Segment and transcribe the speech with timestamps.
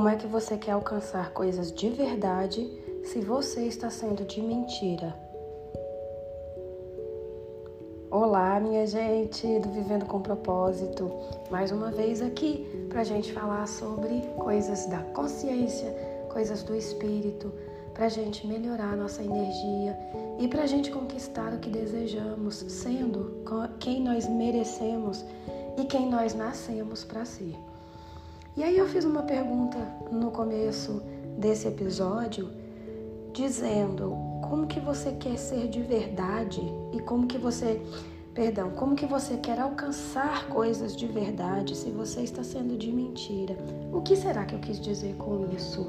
[0.00, 2.66] Como é que você quer alcançar coisas de verdade
[3.04, 5.14] se você está sendo de mentira?
[8.10, 11.12] Olá, minha gente do Vivendo com Propósito,
[11.50, 15.94] mais uma vez aqui para a gente falar sobre coisas da consciência,
[16.32, 17.52] coisas do espírito,
[17.92, 19.94] para a gente melhorar a nossa energia
[20.38, 23.44] e para a gente conquistar o que desejamos, sendo
[23.78, 25.22] quem nós merecemos
[25.76, 27.54] e quem nós nascemos para ser.
[28.56, 29.78] E aí eu fiz uma pergunta
[30.10, 31.02] no começo
[31.38, 32.50] desse episódio,
[33.32, 36.60] dizendo como que você quer ser de verdade
[36.92, 37.80] e como que você,
[38.34, 43.56] perdão, como que você quer alcançar coisas de verdade se você está sendo de mentira.
[43.92, 45.86] O que será que eu quis dizer com isso?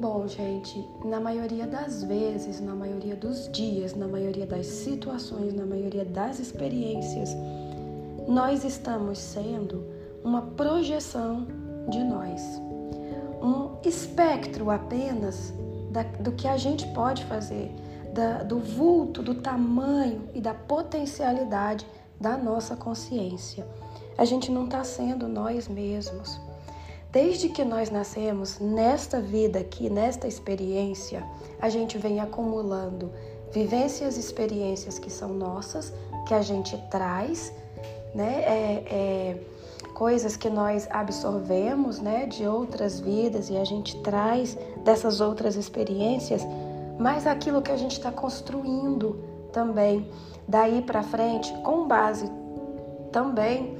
[0.00, 5.64] Bom, gente, na maioria das vezes, na maioria dos dias, na maioria das situações, na
[5.64, 7.30] maioria das experiências,
[8.26, 9.91] nós estamos sendo
[10.24, 11.46] uma projeção
[11.88, 12.40] de nós,
[13.42, 15.52] um espectro apenas
[15.90, 17.70] da, do que a gente pode fazer,
[18.12, 21.86] da, do vulto, do tamanho e da potencialidade
[22.20, 23.66] da nossa consciência.
[24.16, 26.40] A gente não está sendo nós mesmos.
[27.10, 31.22] Desde que nós nascemos nesta vida aqui, nesta experiência,
[31.60, 33.12] a gente vem acumulando
[33.52, 35.92] vivências experiências que são nossas,
[36.26, 37.52] que a gente traz,
[38.14, 38.42] né?
[38.44, 39.40] É, é,
[40.02, 46.44] coisas que nós absorvemos, né, de outras vidas e a gente traz dessas outras experiências,
[46.98, 49.22] mas aquilo que a gente está construindo
[49.52, 50.10] também
[50.48, 52.28] daí para frente, com base
[53.12, 53.78] também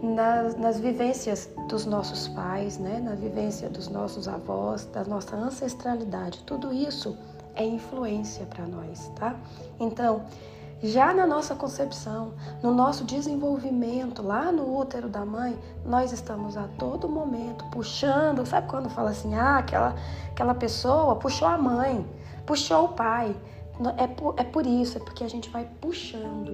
[0.00, 3.00] nas, nas vivências dos nossos pais, né?
[3.00, 6.44] na vivência dos nossos avós, da nossa ancestralidade.
[6.46, 7.18] Tudo isso
[7.56, 9.34] é influência para nós, tá?
[9.80, 10.22] Então,
[10.84, 16.68] já na nossa concepção, no nosso desenvolvimento, lá no útero da mãe, nós estamos a
[16.78, 18.44] todo momento puxando.
[18.44, 19.94] Sabe quando fala assim, ah, aquela,
[20.30, 22.06] aquela pessoa puxou a mãe,
[22.44, 23.34] puxou o pai?
[23.96, 26.52] É por, é por isso, é porque a gente vai puxando.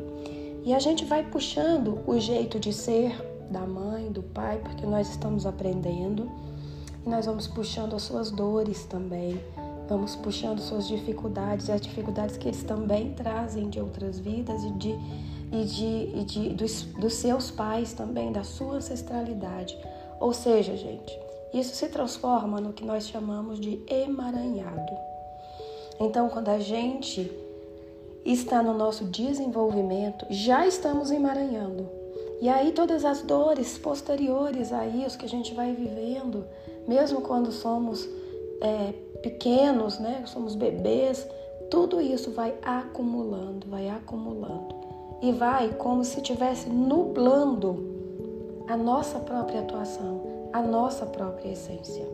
[0.64, 3.16] E a gente vai puxando o jeito de ser,
[3.50, 6.30] da mãe, do pai, porque nós estamos aprendendo
[7.04, 9.40] e nós vamos puxando as suas dores também,
[9.90, 14.94] vamos puxando suas dificuldades, as dificuldades que eles também trazem de outras vidas e de
[15.52, 19.76] e de, e de dos, dos seus pais também, da sua ancestralidade.
[20.20, 21.18] Ou seja, gente,
[21.52, 24.92] isso se transforma no que nós chamamos de emaranhado.
[25.98, 27.28] Então, quando a gente
[28.24, 31.88] está no nosso desenvolvimento, já estamos emaranhando.
[32.40, 36.44] E aí todas as dores posteriores a isso que a gente vai vivendo,
[36.86, 38.08] mesmo quando somos
[38.62, 41.26] é, pequenos, né, somos bebês,
[41.70, 44.74] tudo isso vai acumulando, vai acumulando.
[45.22, 50.22] E vai como se estivesse nublando a nossa própria atuação,
[50.52, 52.06] a nossa própria essência.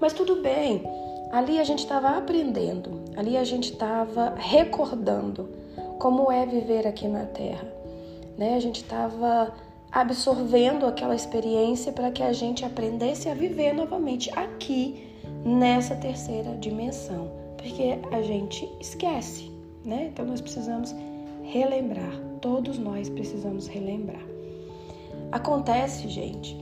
[0.00, 0.82] Mas tudo bem,
[1.30, 5.48] ali a gente estava aprendendo, ali a gente estava recordando
[5.98, 7.80] como é viver aqui na Terra
[8.40, 8.56] né?
[8.56, 9.52] A gente estava
[9.92, 15.09] absorvendo aquela experiência para que a gente aprendesse a viver novamente aqui
[15.44, 19.50] nessa terceira dimensão, porque a gente esquece,
[19.84, 20.10] né?
[20.12, 20.94] Então nós precisamos
[21.42, 24.22] relembrar, todos nós precisamos relembrar.
[25.32, 26.56] Acontece, gente,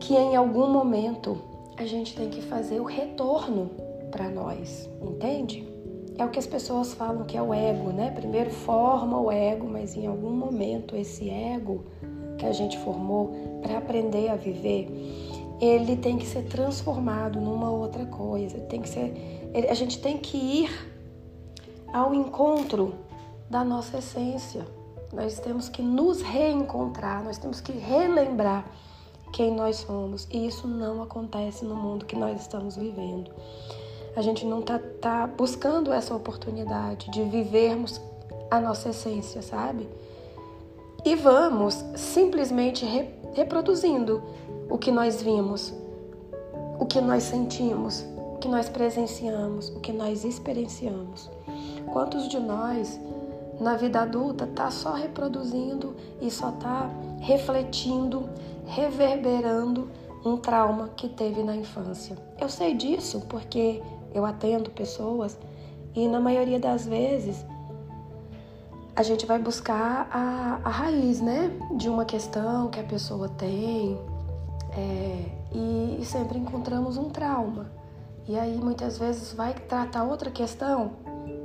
[0.00, 1.40] que em algum momento
[1.76, 3.70] a gente tem que fazer o retorno
[4.10, 5.72] para nós, entende?
[6.18, 8.10] é o que as pessoas falam que é o ego, né?
[8.10, 11.84] Primeiro forma o ego, mas em algum momento esse ego
[12.38, 14.88] que a gente formou para aprender a viver,
[15.64, 18.58] ele tem que ser transformado numa outra coisa.
[18.58, 20.92] Tem que ser, a gente tem que ir
[21.92, 22.94] ao encontro
[23.48, 24.66] da nossa essência.
[25.12, 28.66] Nós temos que nos reencontrar, nós temos que relembrar
[29.32, 30.26] quem nós somos.
[30.30, 33.30] E isso não acontece no mundo que nós estamos vivendo
[34.14, 38.00] a gente não tá, tá buscando essa oportunidade de vivermos
[38.50, 39.88] a nossa essência, sabe?
[41.04, 44.22] E vamos simplesmente re, reproduzindo
[44.68, 45.72] o que nós vimos,
[46.78, 51.30] o que nós sentimos, o que nós presenciamos, o que nós experienciamos.
[51.92, 53.00] Quantos de nós
[53.60, 56.90] na vida adulta tá só reproduzindo e só tá
[57.20, 58.28] refletindo,
[58.66, 59.88] reverberando
[60.24, 62.16] um trauma que teve na infância?
[62.40, 63.82] Eu sei disso porque
[64.14, 65.38] eu atendo pessoas
[65.94, 67.44] e na maioria das vezes
[68.94, 73.98] a gente vai buscar a, a raiz, né, de uma questão que a pessoa tem
[74.76, 75.24] é,
[75.54, 77.70] e, sempre encontramos um trauma.
[78.28, 80.92] E aí muitas vezes vai tratar outra questão,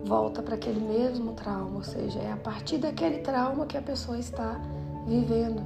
[0.05, 4.17] volta para aquele mesmo trauma, ou seja, é a partir daquele trauma que a pessoa
[4.19, 4.59] está
[5.05, 5.63] vivendo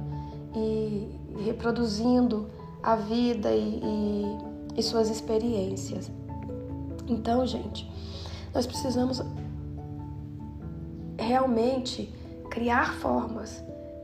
[0.54, 2.48] e reproduzindo
[2.82, 4.38] a vida e, e,
[4.76, 6.10] e suas experiências.
[7.08, 7.90] Então, gente,
[8.54, 9.22] nós precisamos
[11.18, 12.12] realmente
[12.50, 13.62] criar formas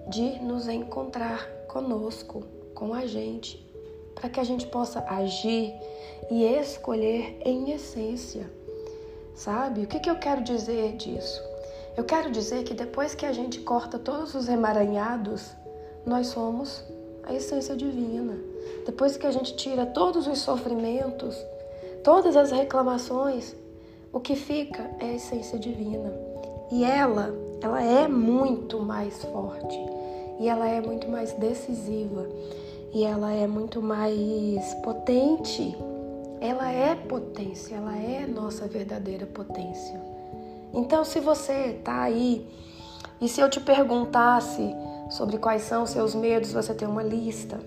[0.08, 2.42] de nos encontrar conosco,
[2.74, 3.64] com a gente,
[4.14, 5.74] para que a gente possa agir
[6.30, 8.50] e escolher em essência.
[9.34, 9.82] Sabe?
[9.82, 11.42] O que, que eu quero dizer disso?
[11.96, 15.52] Eu quero dizer que depois que a gente corta todos os emaranhados,
[16.06, 16.82] nós somos
[17.24, 18.36] a essência divina.
[18.86, 21.36] Depois que a gente tira todos os sofrimentos,
[22.02, 23.54] todas as reclamações,
[24.12, 26.10] o que fica é a essência divina.
[26.70, 29.78] E ela, ela é muito mais forte,
[30.38, 32.26] e ela é muito mais decisiva,
[32.92, 35.76] e ela é muito mais potente.
[36.40, 40.00] Ela é potência, ela é nossa verdadeira potência.
[40.72, 42.46] Então, se você está aí
[43.20, 44.74] e se eu te perguntasse
[45.10, 47.58] sobre quais são seus medos, você tem uma lista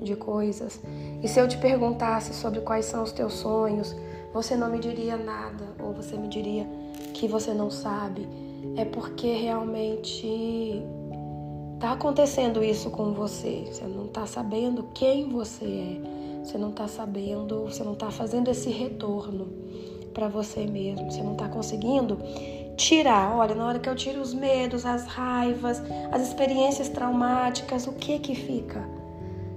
[0.00, 0.80] de coisas.
[1.22, 3.94] E se eu te perguntasse sobre quais são os teus sonhos,
[4.32, 6.66] você não me diria nada, ou você me diria
[7.14, 8.26] que você não sabe.
[8.76, 10.82] É porque realmente
[11.74, 13.64] está acontecendo isso com você.
[13.66, 16.44] Você não está sabendo quem você é.
[16.44, 19.48] Você não está sabendo, você não está fazendo esse retorno
[20.12, 21.10] para você mesmo.
[21.10, 22.18] Você não está conseguindo
[22.76, 23.36] tirar.
[23.36, 25.82] Olha, na hora que eu tiro os medos, as raivas,
[26.12, 28.86] as experiências traumáticas, o que que fica?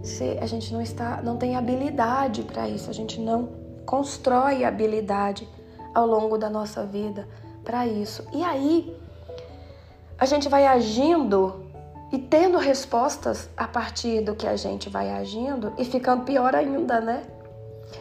[0.01, 3.49] Se a gente não está, não tem habilidade para isso, a gente não
[3.85, 5.47] constrói habilidade
[5.93, 7.27] ao longo da nossa vida
[7.65, 8.25] para isso.
[8.33, 8.95] E aí
[10.19, 11.65] a gente vai agindo
[12.11, 16.99] e tendo respostas a partir do que a gente vai agindo e ficando pior ainda,
[16.99, 17.23] né?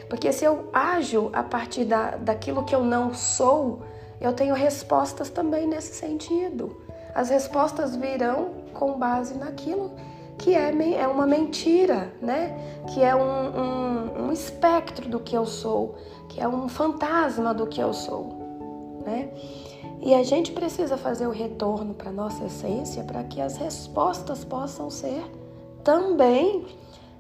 [0.09, 3.83] Porque se eu ajo a partir da, daquilo que eu não sou,
[4.21, 6.83] eu tenho respostas também nesse sentido.
[7.15, 9.93] As respostas virão com base naquilo
[10.39, 12.83] que é, é uma mentira, né?
[12.93, 15.97] Que é um, um, um espectro do que eu sou,
[16.29, 19.29] que é um fantasma do que eu sou, né?
[20.01, 24.91] E a gente precisa fazer o retorno para nossa essência para que as respostas possam
[24.91, 25.25] ser
[25.83, 26.67] também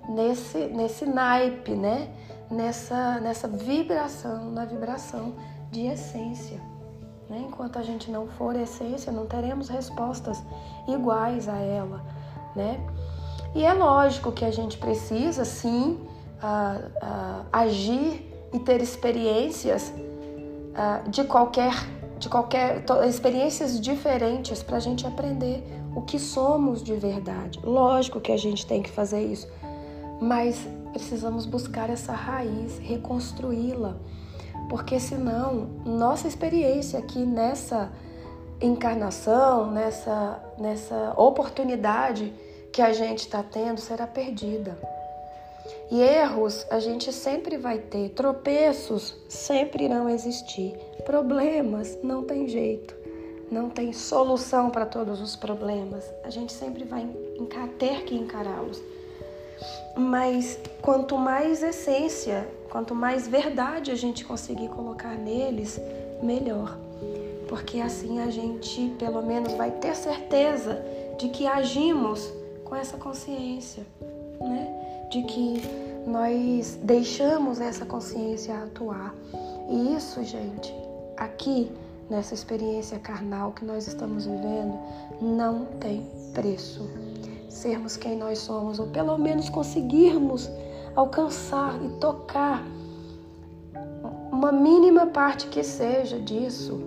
[0.08, 2.08] nesse, nesse naipe, né?
[2.50, 5.34] Nessa, nessa vibração, na vibração
[5.70, 6.58] de essência.
[7.28, 7.44] Né?
[7.46, 10.42] Enquanto a gente não for essência, não teremos respostas
[10.86, 12.02] iguais a ela.
[12.56, 12.80] Né?
[13.54, 16.00] E é lógico que a gente precisa, sim,
[17.52, 19.92] agir e ter experiências
[21.08, 21.72] de qualquer,
[22.18, 25.62] de qualquer experiências diferentes para a gente aprender
[25.94, 27.60] o que somos de verdade.
[27.62, 29.48] Lógico que a gente tem que fazer isso,
[30.20, 33.96] mas precisamos buscar essa raiz, reconstruí-la
[34.68, 37.90] porque senão nossa experiência aqui nessa
[38.60, 42.32] encarnação, nessa, nessa oportunidade
[42.72, 44.78] que a gente está tendo será perdida.
[45.90, 50.74] E erros a gente sempre vai ter, tropeços sempre irão existir,
[51.04, 52.94] problemas não tem jeito,
[53.50, 57.08] não tem solução para todos os problemas, a gente sempre vai
[57.78, 58.82] ter que encará-los.
[59.96, 65.80] Mas quanto mais essência Quanto mais verdade a gente conseguir colocar neles,
[66.22, 66.76] melhor.
[67.48, 70.82] Porque assim a gente, pelo menos, vai ter certeza
[71.18, 72.30] de que agimos
[72.64, 73.86] com essa consciência,
[74.40, 75.06] né?
[75.10, 75.62] De que
[76.06, 79.14] nós deixamos essa consciência atuar.
[79.68, 80.74] E isso, gente,
[81.16, 81.70] aqui
[82.08, 84.78] nessa experiência carnal que nós estamos vivendo,
[85.20, 86.88] não tem preço.
[87.48, 90.50] Sermos quem nós somos, ou pelo menos conseguirmos
[90.94, 92.64] alcançar e tocar
[94.32, 96.80] uma mínima parte que seja disso,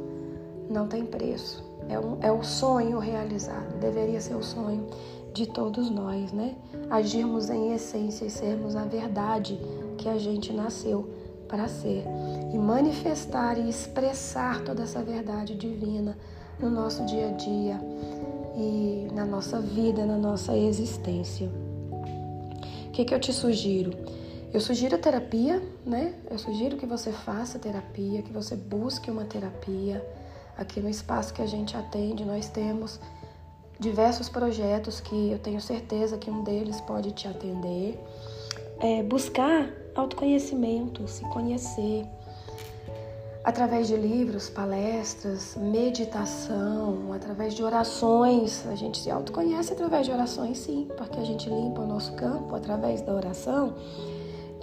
[0.70, 1.64] não tem preço.
[1.90, 4.88] É, um, é o sonho realizado, deveria ser o sonho
[5.34, 6.56] de todos nós, né?
[6.92, 9.58] Agirmos em essência e sermos a verdade
[9.98, 11.10] que a gente nasceu
[11.48, 12.04] para ser
[12.54, 16.18] e manifestar e expressar toda essa verdade divina
[16.60, 17.80] no nosso dia a dia
[18.58, 21.50] e na nossa vida, na nossa existência.
[22.88, 23.94] O que, que eu te sugiro?
[24.54, 26.14] Eu sugiro a terapia, né?
[26.30, 30.06] Eu sugiro que você faça terapia, que você busque uma terapia.
[30.58, 33.00] Aqui no espaço que a gente atende, nós temos
[33.82, 38.00] diversos projetos que eu tenho certeza que um deles pode te atender.
[38.80, 42.06] É buscar autoconhecimento, se conhecer
[43.44, 48.66] através de livros, palestras, meditação, através de orações.
[48.68, 52.56] A gente se autoconhece através de orações, sim, porque a gente limpa o nosso campo
[52.56, 53.76] através da oração.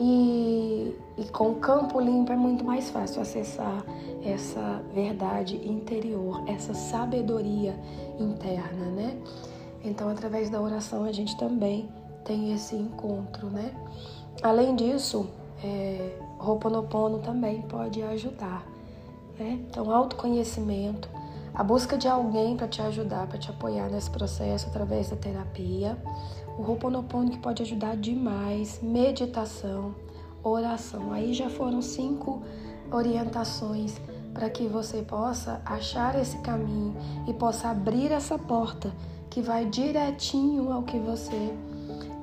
[0.00, 3.84] E, e com o campo limpo é muito mais fácil acessar
[4.24, 7.74] essa verdade interior, essa sabedoria
[8.18, 9.20] interna, né?
[9.84, 11.88] Então, através da oração, a gente também
[12.24, 13.74] tem esse encontro, né?
[14.42, 15.28] Além disso,
[15.62, 18.64] é, Ho'oponopono também pode ajudar.
[19.38, 19.58] Né?
[19.68, 21.08] Então, autoconhecimento,
[21.54, 25.96] a busca de alguém para te ajudar, para te apoiar nesse processo através da terapia.
[26.56, 29.94] O Ho'oponopono que pode ajudar demais, meditação,
[30.48, 31.12] oração.
[31.12, 32.42] Aí já foram cinco
[32.90, 33.94] orientações
[34.32, 36.94] para que você possa achar esse caminho
[37.26, 38.92] e possa abrir essa porta
[39.28, 41.52] que vai direitinho ao que você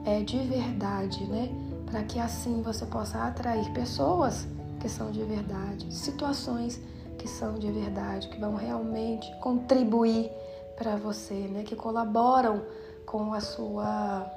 [0.05, 1.49] é de verdade, né?
[1.85, 4.47] Para que assim você possa atrair pessoas
[4.79, 6.79] que são de verdade, situações
[7.17, 10.31] que são de verdade, que vão realmente contribuir
[10.75, 11.63] para você, né?
[11.63, 12.61] Que colaboram
[13.05, 14.29] com a sua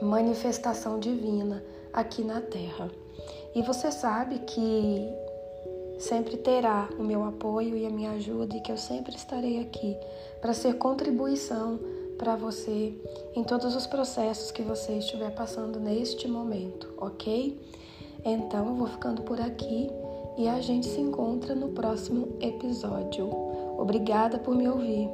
[0.00, 1.62] manifestação divina
[1.98, 2.90] aqui na Terra.
[3.54, 5.08] E você sabe que
[5.98, 9.96] sempre terá o meu apoio e a minha ajuda e que eu sempre estarei aqui
[10.40, 11.80] para ser contribuição
[12.16, 12.94] para você
[13.34, 17.60] em todos os processos que você estiver passando neste momento, ok?
[18.24, 19.90] Então eu vou ficando por aqui
[20.36, 23.28] e a gente se encontra no próximo episódio.
[23.78, 25.08] Obrigada por me ouvir.